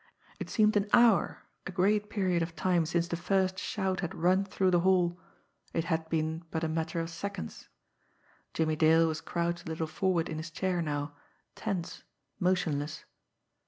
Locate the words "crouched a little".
9.21-9.85